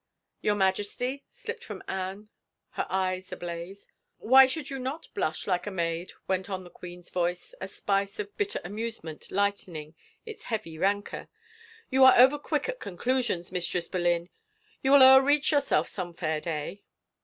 [0.41, 2.29] "Your Majesty!" slipped from Anne,
[2.71, 3.87] her eyes ablaze."
[4.31, 8.17] Why should you not blush like a maid?" went on the queen's voice, a spice
[8.17, 9.93] of bitter amusement lightening
[10.25, 11.27] its heavy rancor."
[11.91, 13.51] You are overquick at conclusions.
[13.51, 14.31] Mistress Boleyn—
[14.81, 16.81] you will o'erreach yourself some fair day."